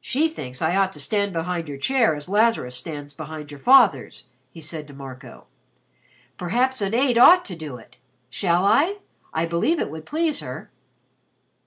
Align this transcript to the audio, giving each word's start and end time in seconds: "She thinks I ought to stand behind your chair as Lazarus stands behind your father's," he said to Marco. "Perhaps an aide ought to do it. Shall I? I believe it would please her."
"She 0.00 0.30
thinks 0.30 0.62
I 0.62 0.74
ought 0.74 0.90
to 0.94 1.00
stand 1.00 1.34
behind 1.34 1.68
your 1.68 1.76
chair 1.76 2.14
as 2.14 2.30
Lazarus 2.30 2.74
stands 2.74 3.12
behind 3.12 3.50
your 3.50 3.60
father's," 3.60 4.24
he 4.50 4.62
said 4.62 4.88
to 4.88 4.94
Marco. 4.94 5.48
"Perhaps 6.38 6.80
an 6.80 6.94
aide 6.94 7.18
ought 7.18 7.44
to 7.44 7.54
do 7.56 7.76
it. 7.76 7.96
Shall 8.30 8.64
I? 8.64 9.00
I 9.34 9.44
believe 9.44 9.78
it 9.78 9.90
would 9.90 10.06
please 10.06 10.40
her." 10.40 10.70